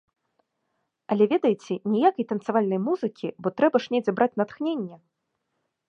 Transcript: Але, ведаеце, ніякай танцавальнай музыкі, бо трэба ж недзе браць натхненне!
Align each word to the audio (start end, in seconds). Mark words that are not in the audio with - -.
Але, 1.15 1.23
ведаеце, 1.33 1.73
ніякай 1.95 2.25
танцавальнай 2.31 2.79
музыкі, 2.87 3.27
бо 3.41 3.47
трэба 3.63 3.77
ж 3.85 3.97
недзе 3.97 4.11
браць 4.23 4.33
натхненне! 4.43 4.95